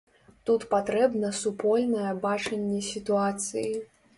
[0.49, 3.69] Тут патрэбна супольнае бачанне сітуацыі.